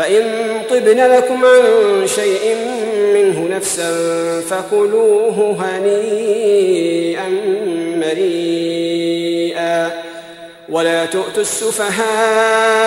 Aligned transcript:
فإن 0.00 0.62
طبن 0.70 1.00
لكم 1.00 1.44
عن 1.44 2.06
شيء 2.06 2.56
منه 3.14 3.56
نفسا 3.56 3.90
فكلوه 4.40 5.56
هنيئا 5.60 7.28
مريئا. 7.96 9.90
ولا 10.68 11.04
تؤتوا 11.04 11.42
السفهاء 11.42 12.80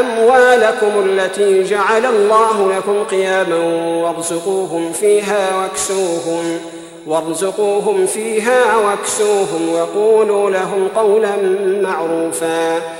أموالكم 0.00 1.08
التي 1.08 1.62
جعل 1.62 2.06
الله 2.06 2.72
لكم 2.76 3.04
قياما 3.04 3.56
وارزقوهم 4.02 4.92
فيها 4.92 5.56
واكسوهم 5.56 6.60
وارزقوهم 7.06 8.06
فيها 8.06 8.76
واكسوهم 8.76 9.74
وقولوا 9.74 10.50
لهم 10.50 10.88
قولا 10.96 11.36
معروفا. 11.82 12.99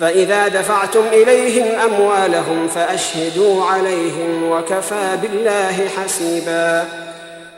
فإذا 0.00 0.48
دفعتم 0.48 1.02
إليهم 1.12 1.66
أموالهم 1.80 2.68
فأشهدوا 2.74 3.64
عليهم 3.64 4.50
وكفى 4.50 5.18
بالله 5.22 5.88
حسيبا 5.96 6.84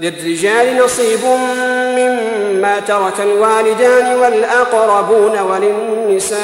للرجال 0.01 0.85
نصيب 0.85 1.25
مما 1.97 2.81
ترك 2.89 3.21
الوالدان 3.21 4.17
والأقربون 4.17 5.39
وللنساء 5.39 6.41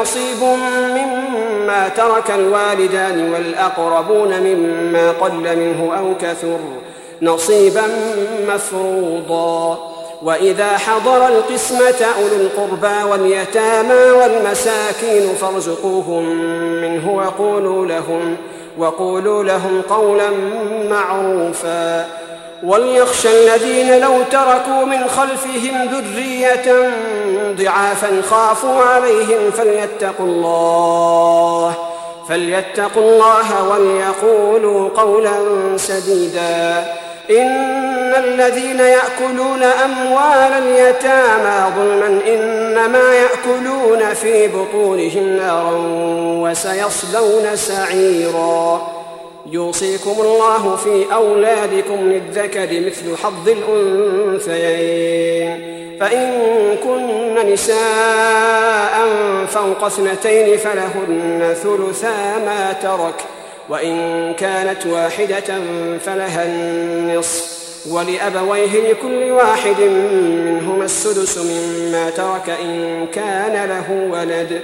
نصيب 0.00 0.42
مما 0.90 1.88
ترك 1.88 2.30
الوالدان 2.30 3.32
والأقربون 3.32 4.40
مما 4.40 5.10
قل 5.10 5.32
منه 5.32 5.92
أو 5.98 6.14
كثر 6.20 6.58
نصيبا 7.22 7.82
مفروضا 8.48 9.90
وإذا 10.22 10.78
حضر 10.78 11.28
القسمة 11.28 12.06
أولو 12.18 12.36
القربى 12.36 13.10
واليتامى 13.10 14.10
والمساكين 14.10 15.34
فارزقوهم 15.40 16.24
منه 16.82 17.10
وقولوا 17.10 17.86
لهم 17.86 18.36
وقولوا 18.78 19.44
لهم 19.44 19.82
قولا 19.82 20.30
معروفا. 20.90 22.06
وليخشى 22.62 23.28
الذين 23.28 24.00
لو 24.00 24.22
تركوا 24.30 24.84
من 24.84 25.08
خلفهم 25.08 25.88
ذرية 25.88 26.90
ضعافا 27.52 28.22
خافوا 28.30 28.82
عليهم 28.82 29.50
فليتقوا 29.50 30.26
الله 30.26 31.74
فليتقوا 32.28 33.02
الله 33.02 33.68
وليقولوا 33.68 34.88
قولا 34.88 35.32
سديدا. 35.76 36.84
إن 37.30 38.14
الذين 38.24 38.80
يأكلون 38.80 39.62
أموال 39.62 40.52
اليتامى 40.52 41.72
ظلما 41.76 42.20
إنما 42.26 43.14
يأكلون 43.14 44.14
في 44.14 44.48
بطونهم 44.48 45.36
نارا 45.36 45.72
وسيصلون 46.42 47.56
سعيرا. 47.56 48.92
يوصيكم 49.46 50.14
الله 50.20 50.76
في 50.76 51.06
أولادكم 51.14 51.96
للذكر 51.96 52.68
مثل 52.86 53.16
حظ 53.22 53.48
الأنثيين. 53.48 55.00
فإن 56.00 56.32
كن 56.84 57.52
نساء 57.52 59.06
فوق 59.48 59.84
اثنتين 59.84 60.58
فلهن 60.58 61.54
ثلثا 61.62 62.38
ما 62.38 62.72
ترك 62.82 63.14
ۖ. 63.18 63.39
وإن 63.70 64.34
كانت 64.34 64.86
واحدة 64.86 65.60
فلها 66.06 66.44
النصف. 66.44 67.60
ولأبويه 67.90 68.90
لكل 68.90 69.30
واحد 69.30 69.80
منهما 69.80 70.84
السدس 70.84 71.38
مما 71.38 72.10
ترك 72.10 72.56
إن 72.62 73.06
كان 73.14 73.68
له 73.68 74.08
ولد. 74.10 74.60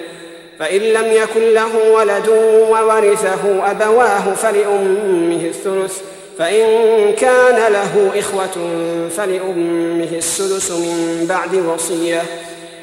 فإن 0.59 0.81
لم 0.81 1.13
يكن 1.13 1.55
له 1.55 1.93
ولد 1.93 2.29
وورثه 2.71 3.71
أبواه 3.71 4.35
فلأمه 4.35 5.45
الثلث. 5.45 5.99
فإن 6.39 6.67
كان 7.13 7.73
له 7.73 8.11
إخوة 8.19 8.69
فلأمه 9.17 10.09
السدس 10.13 10.71
من 10.71 11.27
بعد 11.29 11.55
وصية. 11.55 12.23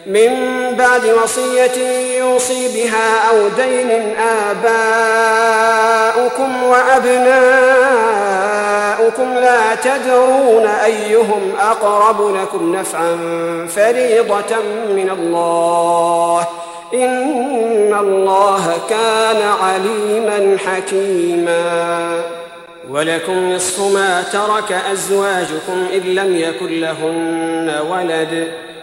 من 0.06 0.30
بعد 0.78 1.02
وصية 1.24 1.78
يوصي 2.18 2.68
بها 2.68 3.30
أو 3.30 3.48
دين 3.48 4.16
آباؤكم 4.50 6.64
وأبناؤكم 6.64 7.24
لا 9.34 9.76
تدرون 9.76 10.66
أيهم 10.66 11.54
أقرب 11.60 12.36
لكم 12.36 12.76
نفعا 12.76 13.18
فريضة 13.76 14.58
من 14.90 15.10
الله. 15.20 16.48
إن 16.94 17.96
الله 18.00 18.78
كان 18.90 19.42
عليما 19.64 20.58
حكيما. 20.66 22.22
ولكم 22.90 23.54
نصف 23.54 23.80
ما 23.80 24.24
ترك 24.34 24.72
أزواجكم 24.92 25.86
إن 25.94 26.00
لم 26.00 26.38
يكن 26.38 26.82
لهن 26.82 27.82
ولد. 27.92 28.54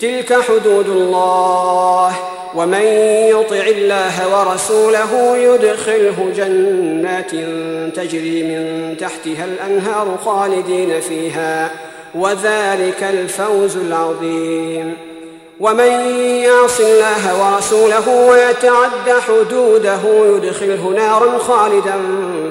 تلك 0.00 0.40
حدود 0.42 0.88
الله. 0.88 2.12
ومن 2.54 2.82
يطع 3.30 3.66
الله 3.66 4.38
ورسوله 4.38 5.36
يدخله 5.36 6.32
جنات 6.36 7.30
تجري 7.96 8.42
من 8.42 8.96
تحتها 9.00 9.44
الأنهار 9.44 10.16
خالدين 10.24 11.00
فيها. 11.00 11.70
وذلك 12.14 13.02
الفوز 13.02 13.76
العظيم. 13.76 14.96
ومن 15.60 15.90
يعص 16.44 16.80
الله 16.80 17.54
ورسوله 17.54 18.08
ويتعد 18.08 19.20
حدوده 19.28 20.00
يدخله 20.36 20.94
نارا 20.96 21.38
خالدا 21.38 21.94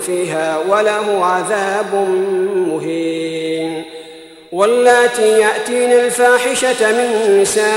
فيها 0.02 0.58
وله 0.70 1.26
عذاب 1.26 1.96
مهين. 2.56 3.45
واللاتي 4.56 5.40
يأتين 5.40 5.92
الفاحشة 5.92 6.92
من 6.92 7.40
نسائكم 7.42 7.72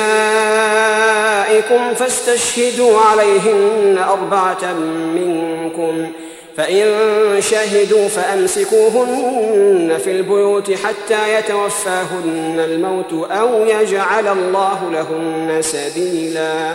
فاستشهدوا 1.94 3.00
عليهن 3.00 3.98
أربعة 4.08 4.72
منكم 5.14 6.12
فإن 6.56 6.86
شهدوا 7.40 8.08
فأمسكوهن 8.08 9.98
في 10.04 10.10
البيوت 10.10 10.72
حتى 10.72 11.34
يتوفاهن 11.34 12.60
الموت 12.64 13.12
أو 13.30 13.64
يجعل 13.64 14.28
الله 14.28 14.90
لهن 14.92 15.62
سبيلا. 15.62 16.74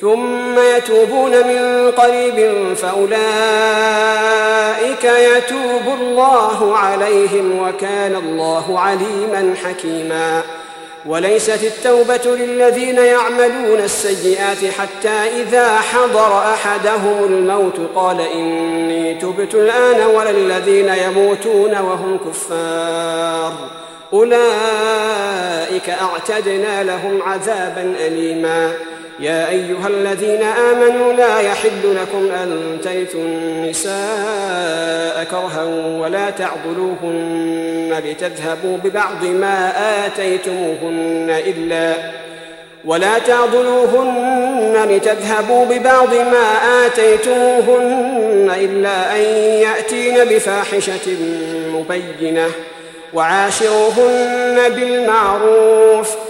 ثم 0.00 0.58
يتوبون 0.76 1.30
من 1.30 1.90
قريب 1.90 2.74
فأولئك 2.74 3.14
يتوب 5.04 5.94
الله 6.00 6.76
عليهم 6.76 7.58
وكان 7.58 8.16
الله 8.16 8.80
عليما 8.80 9.54
حكيما. 9.64 10.42
وليست 11.06 11.64
التوبة 11.64 12.36
للذين 12.36 12.98
يعملون 12.98 13.78
السيئات 13.78 14.64
حتى 14.78 15.42
إذا 15.42 15.78
حضر 15.78 16.38
أحدهم 16.38 17.24
الموت 17.24 17.80
قال 17.94 18.20
إني 18.20 19.14
تبت 19.14 19.54
الآن 19.54 20.06
ولا 20.06 20.30
الذين 20.30 20.88
يموتون 20.88 21.70
وهم 21.70 22.18
كفار. 22.18 23.52
أولئك 24.12 25.90
أعتدنا 25.90 26.84
لهم 26.84 27.22
عذابا 27.22 27.94
أليما. 28.06 28.72
يا 29.20 29.48
أيها 29.48 29.88
الذين 29.88 30.42
آمنوا 30.42 31.12
لا 31.12 31.40
يحل 31.40 31.96
لكم 32.02 32.30
أن 32.30 32.78
ترثوا 32.84 33.20
النساء 33.20 33.90
كرها 35.30 35.64
ولا 36.00 36.30
تعضلوهن 36.30 38.02
لتذهبوا 38.04 38.78
ببعض 38.84 39.24
ما 39.24 39.72
آتيتموهن 40.06 41.40
إلا 41.46 41.94
ولا 42.84 43.18
تعضلوهن 43.18 44.88
لتذهبوا 44.90 45.64
ببعض 45.64 46.14
ما 46.14 46.46
آتيتموهن 46.86 48.52
إلا 48.56 49.16
أن 49.16 49.20
يأتين 49.62 50.24
بفاحشة 50.24 51.16
مبينة 51.72 52.46
وعاشروهن 53.14 54.68
بالمعروف 54.68 56.14
ۖ 56.14 56.29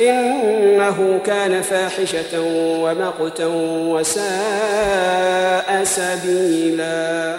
إنه 0.00 1.20
كان 1.26 1.62
فاحشة 1.62 2.40
ومقتا 2.80 3.46
وساء 3.92 5.84
سبيلا. 5.84 7.36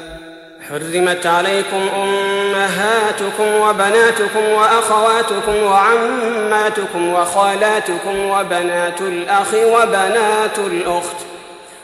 حرمت 0.69 1.25
عليكم 1.25 1.87
أمهاتكم 1.95 3.53
وبناتكم 3.61 4.43
وأخواتكم 4.55 5.63
وعماتكم 5.63 7.13
وخالاتكم 7.13 8.29
وبنات 8.29 9.01
الأخ 9.01 9.53
وبنات 9.53 10.57
الأخت. 10.57 11.15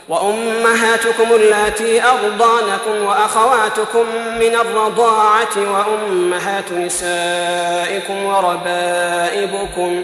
وأمهاتكم 0.10 1.34
اللاتي 1.36 2.02
أرضانكم 2.04 3.06
وأخواتكم 3.06 4.06
من 4.40 4.56
الرضاعة 4.56 5.58
وأمهات 5.58 6.72
نسائكم 6.72 8.26
وربائبكم. 8.26 10.04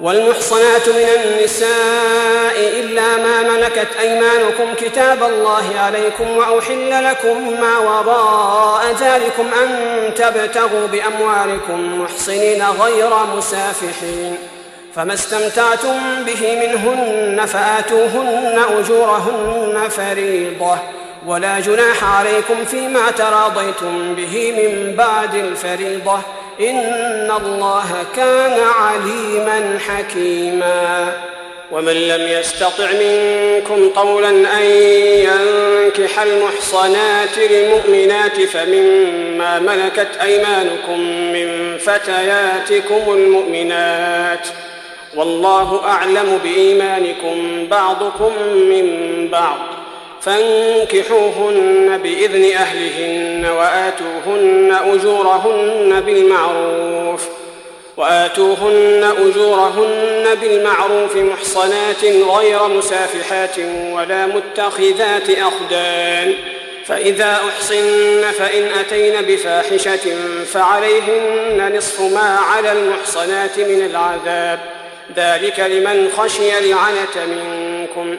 والمحصنات 0.00 0.88
من 0.88 1.08
النساء 1.24 2.80
إلا 2.80 3.16
ما 3.16 3.42
ملكت 3.42 3.88
أيمانكم 4.00 4.74
كتاب 4.76 5.22
الله 5.22 5.78
عليكم 5.78 6.36
وأحل 6.36 7.04
لكم 7.04 7.60
ما 7.60 7.78
وراء 7.78 8.94
ذلكم 9.00 9.50
أن 9.62 9.70
تبتغوا 10.14 10.86
بأموالكم 10.86 12.00
محصنين 12.00 12.64
غير 12.80 13.10
مسافحين 13.36 14.38
فما 14.94 15.14
استمتعتم 15.14 16.24
به 16.26 16.66
منهن 16.66 17.46
فآتوهن 17.46 18.60
أجورهن 18.78 19.88
فريضة 19.88 20.78
ولا 21.26 21.60
جناح 21.60 22.04
عليكم 22.18 22.64
فيما 22.64 23.10
تراضيتم 23.10 24.14
به 24.14 24.52
من 24.52 24.96
بعد 24.96 25.34
الفريضة 25.34 26.18
إن 26.60 27.32
الله 27.46 28.04
كان 28.16 28.60
عليما 28.60 29.78
حكيما. 29.88 31.12
ومن 31.72 31.92
لم 31.92 32.28
يستطع 32.28 32.86
منكم 32.92 33.90
طولا 33.94 34.28
أن 34.28 34.62
ينكح 35.28 36.20
المحصنات 36.20 37.38
المؤمنات 37.38 38.40
فمما 38.40 39.58
ملكت 39.58 40.16
أيمانكم 40.22 41.00
من 41.32 41.78
فتياتكم 41.78 43.12
المؤمنات 43.12 44.48
والله 45.14 45.80
أعلم 45.84 46.40
بإيمانكم 46.44 47.66
بعضكم 47.70 48.32
من 48.52 49.28
بعض. 49.32 49.58
فانكحوهن 50.24 52.00
بإذن 52.02 52.44
أهلهن 52.44 53.46
وآتوهن 53.46 54.76
أجورهن 54.84 56.00
بالمعروف 56.00 57.22
ۖ 57.22 57.44
وآتوهن 57.96 59.14
أجورهن 59.18 60.34
بالمعروف 60.34 61.16
محصنات 61.16 62.04
غير 62.04 62.68
مسافحات 62.68 63.58
ولا 63.92 64.26
متخذات 64.26 65.30
أخدان 65.30 66.34
فإذا 66.86 67.40
أحصن 67.48 68.22
فإن 68.38 68.68
أتين 68.80 69.22
بفاحشة 69.22 70.16
فعليهن 70.52 71.76
نصف 71.76 72.00
ما 72.00 72.38
على 72.38 72.72
المحصنات 72.72 73.58
من 73.58 73.86
العذاب 73.86 74.60
ذلك 75.16 75.60
لمن 75.60 76.10
خشي 76.16 76.58
العنة 76.58 77.26
منكم. 77.26 78.18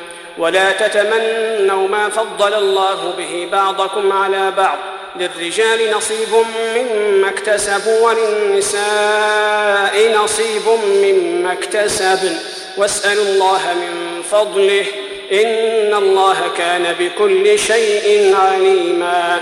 ولا 0.37 0.71
تتمنوا 0.71 1.87
ما 1.87 2.09
فضل 2.09 2.53
الله 2.53 3.13
به 3.17 3.47
بعضكم 3.51 4.11
على 4.11 4.51
بعض. 4.57 4.77
للرجال 5.15 5.91
نصيب 5.91 6.45
مما 6.75 7.29
اكتسبوا 7.29 8.09
وللنساء 8.09 8.81
نصيب 10.23 10.67
مما 11.03 11.53
اكتسبن. 11.53 12.37
واسألوا 12.77 13.25
الله 13.25 13.59
من 13.73 14.23
فضله. 14.31 14.85
إن 15.31 15.93
الله 15.93 16.37
كان 16.57 16.95
بكل 16.99 17.59
شيء 17.59 18.35
عليما. 18.35 19.41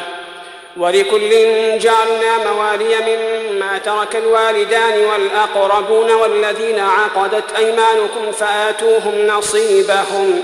ولكل 0.77 1.29
جعلنا 1.77 2.51
موالي 2.51 2.95
مما 2.97 3.77
ترك 3.77 4.15
الوالدان 4.15 5.05
والأقربون 5.05 6.11
والذين 6.11 6.79
عقدت 6.79 7.53
أيمانكم 7.57 8.31
فآتوهم 8.39 9.27
نصيبهم. 9.27 10.43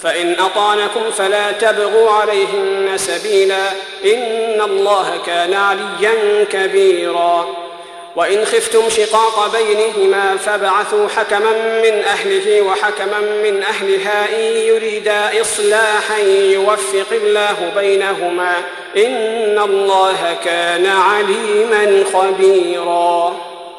فإن 0.00 0.36
أطعنكم 0.40 1.10
فلا 1.16 1.52
تبغوا 1.52 2.10
عليهن 2.10 2.92
سبيلا 2.96 3.70
إن 4.04 4.60
الله 4.60 5.18
كان 5.26 5.54
عليا 5.54 6.44
كبيرا. 6.44 7.64
وإن 8.16 8.44
خفتم 8.44 8.88
شقاق 8.88 9.52
بينهما 9.56 10.36
فابعثوا 10.36 11.08
حكما 11.08 11.80
من 11.82 12.02
أهله 12.04 12.60
وحكما 12.60 13.20
من 13.20 13.62
أهلها 13.62 14.28
إن 14.36 14.56
يريدا 14.56 15.40
إصلاحا 15.40 16.18
يوفق 16.42 17.12
الله 17.12 17.72
بينهما 17.76 18.52
إن 18.96 19.58
الله 19.58 20.36
كان 20.44 20.86
عليما 20.86 22.04
خبيرا. 22.12 23.36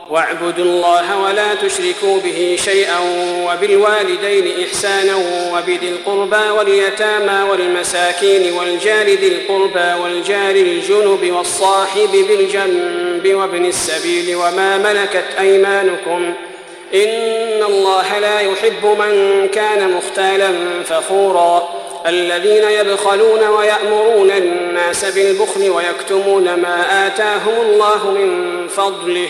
واعبدوا 0.10 0.66
الله 0.66 1.20
ولا 1.20 1.56
تشركوا 1.56 2.20
به 2.20 2.58
شيئا 2.66 3.00
وبالوالدين 3.48 4.66
إحسانا 4.66 5.16
وبذي 5.54 5.90
القربى 5.90 6.50
واليتامى 6.50 7.50
والمساكين 7.50 8.54
والجار 8.54 9.06
ذي 9.06 9.28
القربى 9.28 10.02
والجار 10.04 10.56
الجنب 10.56 11.32
والصاحب 11.32 12.10
بالجنب 12.12 13.34
وابن 13.36 13.66
السبيل 13.66 14.36
وما 14.36 14.78
ملكت 14.78 15.26
أيمانكم 15.40 16.34
إن 16.94 17.64
الله 17.64 18.20
لا 18.20 18.40
يحب 18.40 18.86
من 18.86 19.48
كان 19.48 19.92
مختالا 19.92 20.52
فخورا 20.84 21.70
الذين 22.08 22.64
يبخلون 22.64 23.48
ويأمرون 23.48 24.32
الناس 24.32 25.06
بالبخل 25.06 25.70
ويكتمون 25.70 26.44
ما 26.44 27.08
آتاهم 27.08 27.62
الله 27.62 28.12
من 28.12 28.68
فضله 28.68 29.28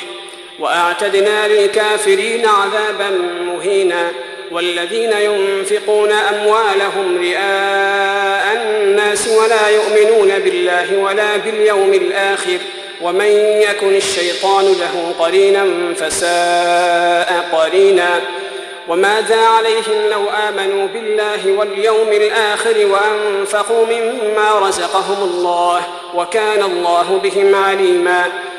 وأعتدنا 0.59 1.47
للكافرين 1.47 2.45
عذابا 2.45 3.09
مهينا 3.45 4.11
والذين 4.51 5.11
ينفقون 5.11 6.11
أموالهم 6.11 7.17
رئاء 7.21 8.57
الناس 8.57 9.27
ولا 9.27 9.69
يؤمنون 9.69 10.39
بالله 10.39 10.97
ولا 10.97 11.37
باليوم 11.37 11.93
الآخر 11.93 12.57
ومن 13.01 13.31
يكن 13.61 13.95
الشيطان 13.95 14.65
له 14.65 15.13
قرينا 15.19 15.65
فساء 15.95 17.49
قرينا 17.51 18.21
وماذا 18.87 19.39
عليهم 19.39 20.09
لو 20.11 20.29
آمنوا 20.49 20.87
بالله 20.87 21.51
واليوم 21.51 22.07
الآخر 22.07 22.75
وأنفقوا 22.85 23.85
مما 23.85 24.59
رزقهم 24.67 25.23
الله 25.23 25.81
وكان 26.15 26.63
الله 26.63 27.19
بهم 27.23 27.55
عليما 27.55 28.25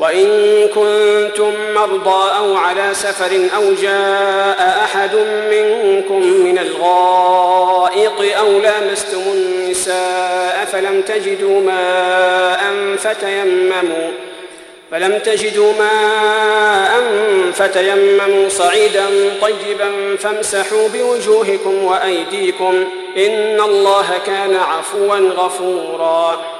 وإن 0.00 0.28
كنتم 0.68 1.52
مرضى 1.74 2.36
أو 2.36 2.56
على 2.56 2.88
سفر 2.92 3.48
أو 3.56 3.74
جاء 3.82 4.80
أحد 4.84 5.14
منكم 5.50 6.20
من 6.22 6.58
الغائط 6.58 8.36
أو 8.38 8.58
لامستم 8.58 9.22
النساء 9.34 10.68
فلم 10.72 11.02
تجدوا 11.02 11.60
ماء 11.60 12.60
فتيمموا 12.98 14.10
فلم 14.90 15.18
تجدوا 15.18 15.72
ماء 15.78 17.02
فتيمموا 17.52 18.48
صعيدا 18.48 19.06
طيبا 19.42 20.16
فامسحوا 20.18 20.88
بوجوهكم 20.88 21.84
وأيديكم 21.84 22.84
إن 23.16 23.60
الله 23.60 24.18
كان 24.26 24.56
عفوا 24.56 25.16
غفورا 25.16 26.59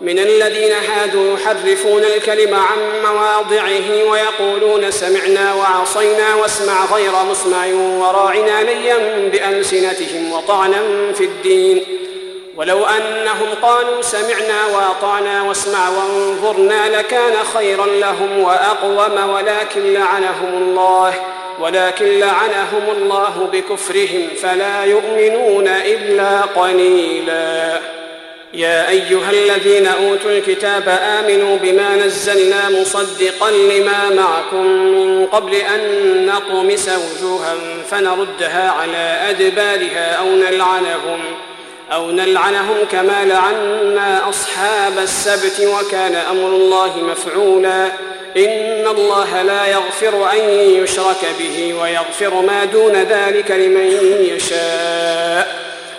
من 0.00 0.18
الذين 0.18 0.72
هادوا 0.72 1.34
يحرفون 1.34 2.02
الكلم 2.04 2.54
عن 2.54 2.78
مواضعه 3.02 4.10
ويقولون 4.10 4.90
سمعنا 4.90 5.54
وعصينا 5.54 6.34
واسمع 6.34 6.84
غير 6.84 7.12
مسمع 7.30 7.66
وراعنا 7.74 8.62
ليا 8.62 9.28
بألسنتهم 9.32 10.32
وطعنا 10.32 10.82
في 11.14 11.24
الدين. 11.24 11.84
ولو 12.56 12.86
أنهم 12.86 13.48
قالوا 13.62 14.02
سمعنا 14.02 14.66
وأطعنا 14.74 15.42
واسمع 15.42 15.88
وانظرنا 15.88 16.98
لكان 16.98 17.44
خيرا 17.54 17.86
لهم 17.86 18.38
وأقوم 18.38 19.30
ولكن 19.30 19.92
لعنهم 19.92 20.62
الله 20.62 21.14
ولكن 21.60 22.18
لعنهم 22.18 22.90
الله 22.96 23.48
بكفرهم 23.52 24.28
فلا 24.42 24.84
يؤمنون 24.84 25.68
إلا 25.68 26.40
قليلا. 26.40 27.99
يا 28.54 28.88
أيها 28.88 29.30
الذين 29.30 29.86
أوتوا 29.86 30.30
الكتاب 30.30 30.88
آمنوا 30.88 31.56
بما 31.56 31.96
نزلنا 31.96 32.70
مصدقا 32.70 33.50
لما 33.50 34.10
معكم 34.10 34.66
من 34.66 35.26
قبل 35.26 35.54
أن 35.54 35.80
نطمس 36.26 36.88
وجوها 36.88 37.54
فنردها 37.90 38.70
على 38.70 39.30
أدبارها 39.30 40.12
أو 40.12 40.26
نلعنهم 40.26 41.20
أو 41.92 42.10
نلعنهم 42.10 42.76
كما 42.92 43.24
لعنا 43.24 44.28
أصحاب 44.28 44.98
السبت 44.98 45.60
وكان 45.60 46.14
أمر 46.14 46.48
الله 46.48 46.96
مفعولا. 46.96 47.86
إن 48.36 48.86
الله 48.86 49.42
لا 49.42 49.66
يغفر 49.66 50.32
أن 50.32 50.38
يشرك 50.50 51.26
به 51.38 51.74
ويغفر 51.82 52.34
ما 52.40 52.64
دون 52.64 52.92
ذلك 52.92 53.50
لمن 53.50 53.90
يشاء. 54.20 55.69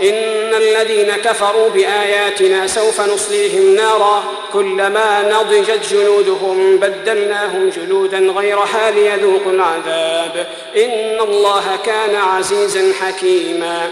إن 0.00 0.54
الذين 0.54 1.16
كفروا 1.16 1.68
بآياتنا 1.68 2.66
سوف 2.66 3.00
نصليهم 3.00 3.74
نارا 3.74 4.24
كلما 4.52 5.32
نضجت 5.32 5.92
جلودهم 5.92 6.76
بدلناهم 6.76 7.70
جلودا 7.70 8.18
غيرها 8.18 8.90
ليذوقوا 8.90 9.52
العذاب. 9.52 10.46
إن 10.76 11.20
الله 11.20 11.64
كان 11.84 12.16
عزيزا 12.16 12.92
حكيما. 13.00 13.88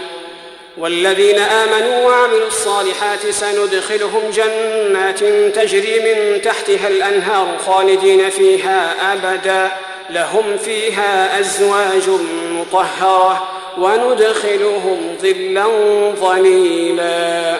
والذين 0.77 1.39
آمنوا 1.39 2.07
وعملوا 2.07 2.47
الصالحات 2.47 3.29
سندخلهم 3.29 4.31
جنات 4.33 5.19
تجري 5.55 5.99
من 5.99 6.41
تحتها 6.41 6.87
الأنهار 6.87 7.47
خالدين 7.65 8.29
فيها 8.29 9.13
أبدا. 9.13 9.71
لهم 10.09 10.57
فيها 10.57 11.39
أزواج 11.39 12.09
مطهرة. 12.51 13.54
وندخلهم 13.77 15.15
ظلا 15.21 15.65
ظليلا. 16.19 17.55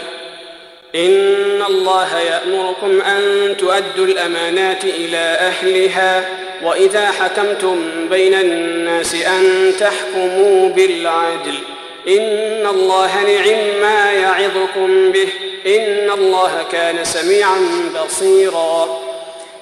إن 0.95 1.63
الله 1.69 2.19
يأمركم 2.19 3.01
أن 3.01 3.55
تؤدوا 3.57 4.05
الأمانات 4.05 4.83
إلى 4.83 5.17
أهلها 5.17 6.29
وإذا 6.63 7.11
حكمتم 7.11 7.79
بين 8.09 8.33
الناس 8.33 9.15
أن 9.15 9.73
تحكموا 9.79 10.69
بالعدل. 10.69 11.55
إن 12.07 12.67
الله 12.69 13.23
نعم 13.23 13.81
ما 13.81 14.11
يعظكم 14.11 15.11
به. 15.11 15.27
إن 15.65 16.11
الله 16.11 16.65
كان 16.71 17.03
سميعا 17.03 17.57
بصيرا. 18.05 18.99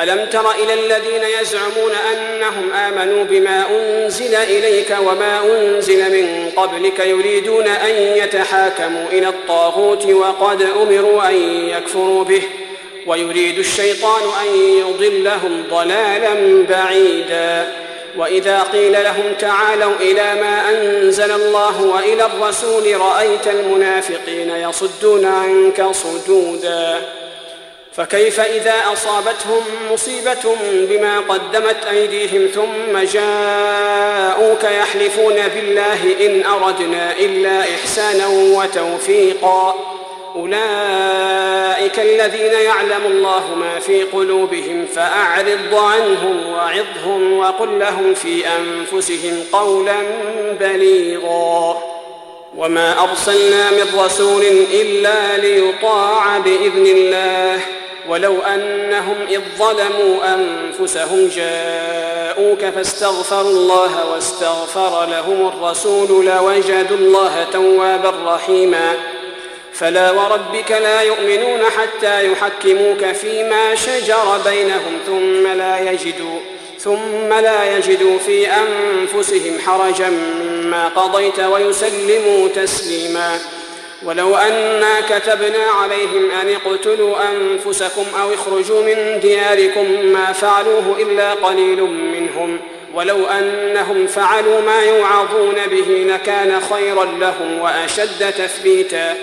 ألم 0.00 0.26
تر 0.26 0.50
إلى 0.50 0.74
الذين 0.74 1.22
يزعمون 1.40 1.92
أنهم 2.12 2.72
آمنوا 2.72 3.24
بما 3.24 3.64
أنزل 3.70 4.34
إليك 4.34 4.96
وما 5.00 5.40
أنزل 5.44 6.12
من 6.12 6.50
قبلك 6.56 6.98
يريدون 6.98 7.66
أن 7.68 7.94
يتحاكموا 7.94 9.06
إلى 9.12 9.28
الطاغوت 9.28 10.06
وقد 10.06 10.62
أمروا 10.62 11.28
أن 11.28 11.34
يكفروا 11.68 12.24
به 12.24 12.42
ۖ 12.64 12.68
ويريد 13.08 13.58
الشيطان 13.58 14.22
أن 14.42 14.54
يضلهم 14.56 15.64
ضلالا 15.70 16.64
بعيدا. 16.68 17.72
وإذا 18.16 18.62
قيل 18.62 18.92
لهم 18.92 19.32
تعالوا 19.38 19.92
إلى 20.00 20.34
ما 20.34 20.70
أنزل 20.70 21.30
الله 21.30 21.82
وإلى 21.82 22.26
الرسول 22.26 23.00
رأيت 23.00 23.46
المنافقين 23.46 24.50
يصدون 24.50 25.24
عنك 25.24 25.86
صدودا. 25.92 26.98
فكيف 27.98 28.40
إذا 28.40 28.74
أصابتهم 28.92 29.62
مصيبة 29.92 30.56
بما 30.62 31.20
قدمت 31.20 31.84
أيديهم 31.90 32.46
ثم 32.46 32.98
جاءوك 32.98 34.64
يحلفون 34.64 35.34
بالله 35.54 36.26
إن 36.26 36.46
أردنا 36.46 37.12
إلا 37.12 37.60
إحسانا 37.60 38.26
وتوفيقا؟ 38.28 39.74
أولئك 40.36 41.98
الذين 41.98 42.52
يعلم 42.52 43.06
الله 43.06 43.54
ما 43.54 43.80
في 43.80 44.02
قلوبهم 44.02 44.86
فأعرض 44.94 45.74
عنهم 45.74 46.52
وعظهم 46.52 47.38
وقل 47.38 47.78
لهم 47.78 48.14
في 48.14 48.42
أنفسهم 48.46 49.44
قولا 49.52 49.96
بليغا. 50.60 51.82
وما 52.56 53.02
أرسلنا 53.02 53.70
من 53.70 54.00
رسول 54.00 54.42
إلا 54.72 55.36
ليطاع 55.36 56.38
بإذن 56.38 56.86
الله. 56.86 57.60
ولو 58.08 58.42
أنهم 58.42 59.16
إذ 59.28 59.40
ظلموا 59.58 60.34
أنفسهم 60.34 61.28
جاءوك 61.36 62.64
فاستغفروا 62.64 63.50
الله 63.50 64.10
واستغفر 64.12 65.06
لهم 65.06 65.48
الرسول 65.48 66.26
لوجدوا 66.26 66.96
الله 66.96 67.46
توابا 67.52 68.34
رحيما. 68.34 68.94
فلا 69.72 70.10
وربك 70.10 70.70
لا 70.70 71.00
يؤمنون 71.02 71.64
حتى 71.64 72.32
يحكموك 72.32 73.04
فيما 73.04 73.74
شجر 73.74 74.40
بينهم 74.44 74.98
ثم 75.06 75.46
لا 75.46 75.90
يجدوا 75.90 76.38
ثم 76.78 77.28
لا 77.28 77.76
يجدوا 77.76 78.18
في 78.18 78.46
أنفسهم 78.50 79.58
حرجا 79.66 80.08
مما 80.08 80.88
قضيت 80.88 81.40
ويسلموا 81.40 82.48
تسليما. 82.48 83.38
ولو 84.02 84.36
أنا 84.36 85.00
كتبنا 85.00 85.64
عليهم 85.82 86.30
أن 86.42 86.54
اقتلوا 86.54 87.16
أنفسكم 87.30 88.04
أو 88.22 88.34
اخرجوا 88.34 88.82
من 88.82 89.20
دياركم 89.20 89.90
ما 90.02 90.32
فعلوه 90.32 90.96
إلا 90.98 91.34
قليل 91.34 91.82
منهم 91.82 92.60
ولو 92.94 93.26
أنهم 93.26 94.06
فعلوا 94.06 94.60
ما 94.60 94.82
يوعظون 94.82 95.54
به 95.70 96.14
لكان 96.14 96.60
خيرا 96.60 97.04
لهم 97.04 97.60
وأشد 97.60 98.32
تثبيتا. 98.32 99.14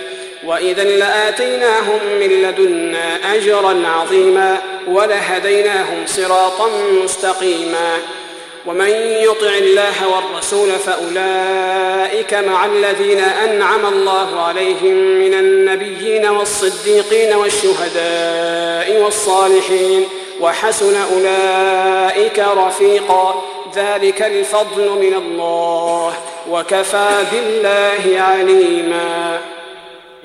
وإذا 0.44 0.84
لآتيناهم 0.84 2.00
من 2.20 2.28
لدنا 2.28 3.34
أجرا 3.34 3.88
عظيما 3.88 4.62
ولهديناهم 4.88 6.06
صراطا 6.06 6.68
مستقيما. 7.04 7.98
ومن 8.66 8.88
يطع 9.22 9.54
الله 9.58 10.08
والرسول 10.08 10.70
فأولئك 10.70 12.34
مع 12.34 12.64
الذين 12.64 13.20
أنعم 13.20 13.86
الله 13.86 14.40
عليهم 14.40 14.94
من 14.94 15.34
النبيين 15.34 16.26
والصديقين 16.26 17.34
والشهداء 17.34 19.02
والصالحين 19.02 20.08
وحسن 20.40 20.96
أولئك 21.14 22.38
رفيقا. 22.38 23.42
ذلك 23.74 24.22
الفضل 24.22 24.88
من 24.90 25.14
الله 25.14 26.12
وكفى 26.50 27.08
بالله 27.32 28.20
عليما. 28.20 29.40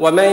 ومن 0.00 0.30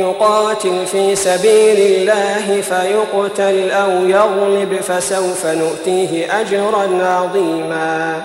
يقاتل 0.00 0.86
في 0.86 1.16
سبيل 1.16 1.78
الله 1.78 2.60
فيقتل 2.60 3.70
أو 3.70 3.90
يغلب 3.90 4.80
فسوف 4.80 5.46
نؤتيه 5.46 6.40
أجرا 6.40 7.06
عظيما. 7.06 8.22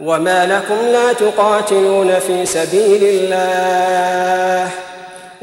وما 0.00 0.46
لكم 0.46 0.86
لا 0.92 1.12
تقاتلون 1.12 2.18
في 2.18 2.46
سبيل 2.46 3.04
الله 3.04 4.68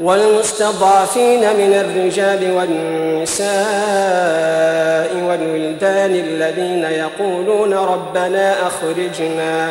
والمستضعفين 0.00 1.40
من 1.40 1.74
الرجال 1.74 2.52
والنساء 2.56 3.50
والولدان 5.28 6.10
الذين 6.10 6.84
يقولون 6.84 7.74
ربنا 7.74 8.66
أخرجنا 8.66 9.70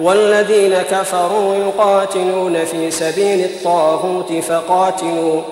والذين 0.00 0.74
كفروا 0.90 1.54
يقاتلون 1.54 2.64
في 2.64 2.90
سبيل 2.90 3.44
الطاغوت 3.44 4.32
فقاتلوا 4.32 5.42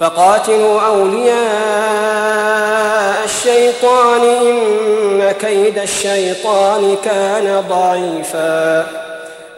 فقاتلوا 0.00 0.80
أولياء 0.80 1.36
الشيطان 3.24 4.20
إن 4.20 5.32
كيد 5.40 5.78
الشيطان 5.78 6.96
كان 7.04 7.64
ضعيفا. 7.68 8.86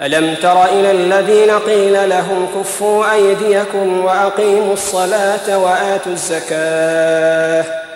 ألم 0.02 0.34
تر 0.42 0.64
إلى 0.64 0.90
الذين 0.90 1.50
قيل 1.50 2.08
لهم 2.08 2.48
كفوا 2.54 3.12
أيديكم 3.12 4.04
وأقيموا 4.04 4.72
الصلاة 4.72 5.58
وآتوا 5.58 6.12
الزكاة؟ 6.12 7.87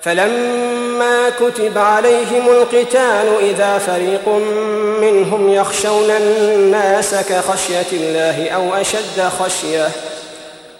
فلما 0.00 1.30
كتب 1.30 1.78
عليهم 1.78 2.48
القتال 2.48 3.28
إذا 3.42 3.78
فريق 3.78 4.28
منهم 5.00 5.52
يخشون 5.52 6.10
الناس 6.10 7.14
كخشية 7.14 7.86
الله 7.92 8.50
أو 8.50 8.74
أشد 8.74 9.28
خشية 9.40 9.88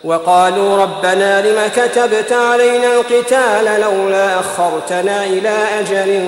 وقالوا 0.05 0.83
ربنا 0.83 1.43
لم 1.43 1.71
كتبت 1.77 2.33
علينا 2.33 2.95
القتال 2.95 3.81
لولا 3.81 4.41
أخرتنا 4.41 5.25
إلى 5.25 5.57
أجل 5.81 6.23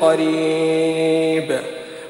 قريب 0.00 1.58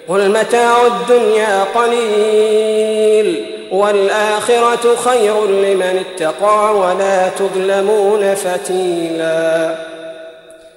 قل 0.08 0.30
متاع 0.30 0.87
الدنيا 0.87 1.64
قليل 1.74 3.44
والآخرة 3.72 4.96
خير 5.04 5.46
لمن 5.46 6.04
اتقى 6.04 6.76
ولا 6.76 7.28
تظلمون 7.28 8.34
فتيلاً 8.34 9.93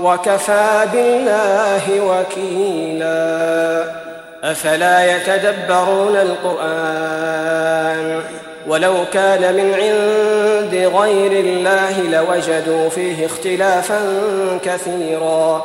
وكفى 0.00 0.86
بالله 0.92 2.00
وكيلا. 2.00 3.84
أفلا 4.44 5.16
يتدبرون 5.16 6.16
القرآن؟ 6.16 8.20
ولو 8.66 8.94
كان 9.12 9.54
من 9.54 9.74
عند 9.74 10.74
غير 10.74 11.32
الله 11.32 12.00
لوجدوا 12.00 12.88
فيه 12.88 13.26
اختلافا 13.26 14.00
كثيرا. 14.64 15.64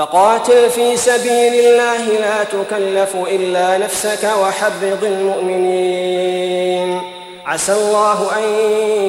فقاتل 0.00 0.70
في 0.70 0.96
سبيل 0.96 1.54
الله 1.54 2.04
لا 2.04 2.44
تكلف 2.44 3.16
إلا 3.16 3.78
نفسك 3.78 4.30
وحرض 4.42 5.04
المؤمنين. 5.04 7.00
عسى 7.46 7.72
الله 7.72 8.30
أن 8.36 8.42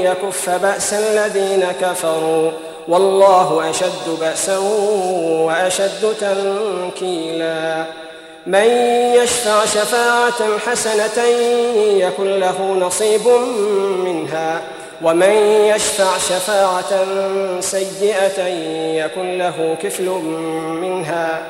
يكف 0.02 0.50
بأس 0.50 0.94
الذين 0.94 1.66
كفروا. 1.82 2.52
والله 2.88 3.70
أشد 3.70 4.20
بأسا 4.22 4.58
وأشد 5.48 6.16
تنكيلا. 6.20 7.86
من 8.48 8.68
يشفع 9.16 9.66
شفاعة 9.66 10.58
حسنة 10.68 11.24
يكن 11.98 12.40
له 12.40 12.62
نصيب 12.80 13.28
منها. 14.06 14.62
ومن 15.04 15.32
يشفع 15.76 16.18
شفاعة 16.18 17.06
سيئة 17.60 18.48
يكن 19.06 19.38
له 19.38 19.78
كفل 19.84 20.10
منها 20.82 21.42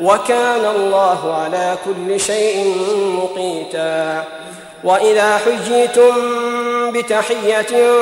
وكان 0.00 0.64
الله 0.76 1.34
على 1.34 1.76
كل 1.84 2.20
شيء 2.20 2.74
مقيتا 3.16 4.24
وإذا 4.84 5.38
حييتم 5.38 6.12
بتحية 6.92 7.92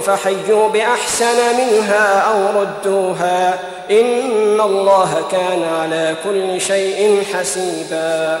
فحيوا 0.00 0.68
بأحسن 0.68 1.36
منها 1.58 2.20
أو 2.20 2.60
ردوها 2.60 3.58
إن 3.90 4.60
الله 4.60 5.22
كان 5.32 5.64
على 5.80 6.14
كل 6.24 6.60
شيء 6.60 7.22
حسيبا 7.34 8.38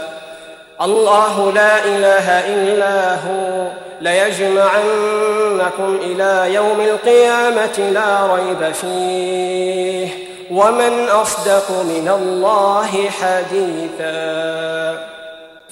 الله 0.82 1.52
لا 1.52 1.84
إله 1.84 2.54
إلا 2.54 3.14
هو 3.14 3.66
ليجمعنكم 4.00 5.98
إلى 6.02 6.54
يوم 6.54 6.80
القيامة 6.80 7.78
لا 7.78 8.34
ريب 8.34 8.72
فيه. 8.72 10.08
ومن 10.50 11.08
أصدق 11.08 11.70
من 11.70 12.08
الله 12.08 13.10
حديثا. 13.10 14.98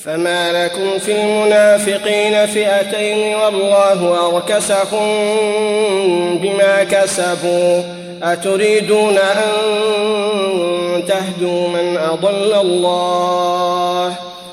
فما 0.05 0.65
لكم 0.65 0.99
في 0.99 1.12
المنافقين 1.12 2.47
فئتين 2.47 3.35
والله 3.35 4.31
أركسكم 4.35 5.07
بما 6.43 6.85
كسبوا. 6.85 7.83
أتريدون 8.23 9.19
أن 9.19 9.53
تهدوا 11.09 11.69
من 11.69 11.97
أضل 11.97 12.61
الله؟ 12.61 14.32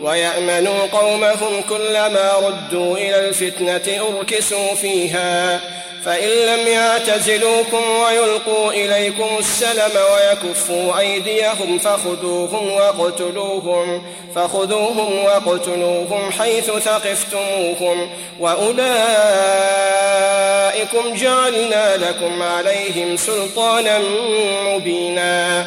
ويأمنوا 0.00 0.86
قومهم 0.92 1.62
كلما 1.68 2.32
ردوا 2.32 2.96
إلى 2.96 3.28
الفتنة 3.28 4.06
أركسوا 4.18 4.74
فيها. 4.74 5.60
فإن 6.04 6.28
لم 6.28 6.66
يعتزلوكم 6.68 7.82
ويلقوا 7.90 8.72
إليكم 8.72 9.28
السلم 9.38 9.90
ويكفوا 10.14 10.98
أيديهم 10.98 11.78
فخذوهم 11.78 12.72
واقتلوهم 12.72 14.02
فخذوهم 14.34 15.24
واقتلوهم 15.24 16.32
حيث 16.32 16.70
ثقفتموهم. 16.70 18.10
وأولئكم 18.40 18.76
جعلنا 21.14 21.96
لكم 21.96 22.42
عليهم 22.42 23.16
سلطانا 23.16 23.98
مبينا. 24.62 25.66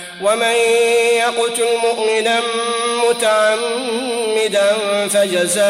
ومن 0.23 0.55
يقتل 1.17 1.67
مؤمنا 1.83 2.39
متعمدا 3.09 4.77
فجزاؤه 5.09 5.61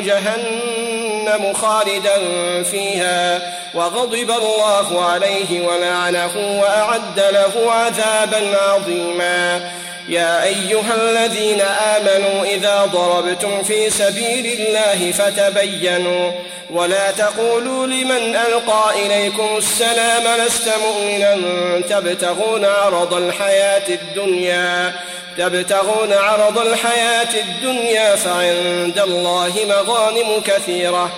جهنم 0.00 1.52
خالدا 1.52 2.16
فيها 2.62 3.40
وغضب 3.74 4.30
الله 4.30 5.04
عليه 5.04 5.66
ولعنه 5.66 6.60
وأعد 6.60 7.18
له 7.18 7.72
عذابا 7.72 8.58
عظيما 8.58 9.70
يا 10.10 10.44
أيها 10.44 10.94
الذين 10.94 11.60
آمنوا 11.60 12.44
إذا 12.44 12.90
ضربتم 12.92 13.62
في 13.62 13.90
سبيل 13.90 14.46
الله 14.46 15.12
فتبينوا 15.12 16.32
ولا 16.70 17.10
تقولوا 17.10 17.86
لمن 17.86 18.36
ألقى 18.36 19.06
إليكم 19.06 19.56
السلام 19.56 20.40
لست 20.40 20.70
مؤمنا 20.84 21.36
تبتغون 21.80 22.64
عرض 22.64 23.14
الحياة 23.14 23.88
الدنيا 23.88 24.92
تبتغون 25.38 26.12
عرض 26.12 26.58
الحياة 26.58 27.34
الدنيا 27.34 28.16
فعند 28.16 28.98
الله 28.98 29.52
مغانم 29.68 30.40
كثيرة 30.46 31.10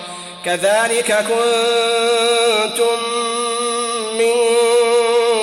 كذلك 0.45 1.25
كنتم 1.27 2.97
من 4.17 4.33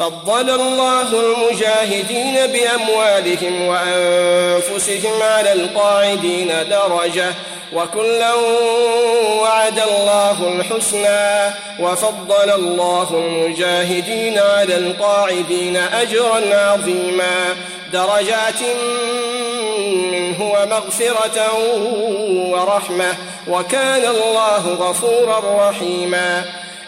فضل 0.00 0.50
الله 0.50 1.08
المجاهدين 1.20 2.46
بأموالهم 2.46 3.66
وأنفسهم 3.66 5.22
على 5.22 5.52
القاعدين 5.52 6.48
درجة 6.70 7.34
وكلا 7.72 8.34
وعد 9.40 9.78
الله 9.78 10.48
الحسنى 10.48 11.54
وفضل 11.80 12.50
الله 12.50 13.08
المجاهدين 13.12 14.38
على 14.38 14.76
القاعدين 14.76 15.76
أجرا 15.76 16.56
عظيما. 16.56 17.56
درجات 17.92 18.62
منه 20.12 20.42
ومغفرة 20.42 21.54
ورحمة 22.50 23.14
وكان 23.48 24.06
الله 24.06 24.68
غفورا 24.68 25.68
رحيما. 25.68 26.44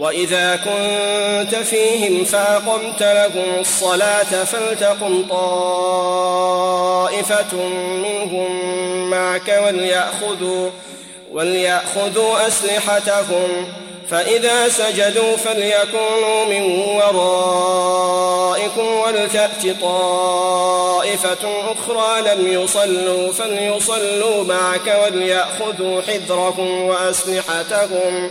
وإذا 0.00 0.56
كنت 0.56 1.54
فيهم 1.54 2.24
فأقمت 2.24 3.02
لهم 3.02 3.60
الصلاة 3.60 4.44
فلتقم 4.44 5.26
طائفة 5.30 6.36
منهم 7.76 8.50
معك 9.10 9.60
وليأخذوا 9.66 10.70
وليأخذوا 11.32 12.46
أسلحتهم. 12.46 13.68
فإذا 14.10 14.68
سجدوا 14.68 15.36
فليكونوا 15.36 16.44
من 16.44 16.62
ورائكم 16.96 18.86
ولتأت 18.86 19.66
طائفة 19.82 21.48
أخرى 21.72 22.20
لم 22.34 22.62
يصلوا 22.62 23.32
فليصلوا 23.32 24.44
معك 24.44 24.96
وليأخذوا 25.04 26.02
حذرهم 26.02 26.82
وأسلحتهم. 26.82 28.30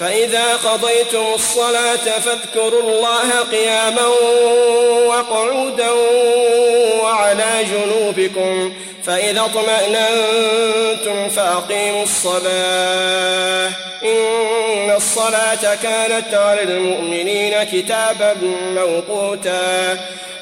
فإذا 0.00 0.56
قضيتم 0.56 1.26
الصلاة 1.34 2.18
فاذكروا 2.20 2.82
الله 2.82 3.40
قياما 3.40 4.06
وقعودا 5.06 5.90
وعلى 7.02 7.64
جنوبكم 7.64 8.72
فإذا 9.04 9.40
اطمأننتم 9.40 11.28
فأقيموا 11.28 12.02
الصلاة. 12.02 13.68
إن 14.02 14.90
الصلاة 14.96 15.74
كانت 15.82 16.34
على 16.34 16.62
المؤمنين 16.62 17.62
كتابا 17.62 18.36
موقوتا. 18.74 19.98